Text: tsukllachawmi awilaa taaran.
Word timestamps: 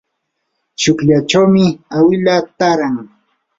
tsukllachawmi 0.79 1.65
awilaa 1.97 2.41
taaran. 2.59 2.95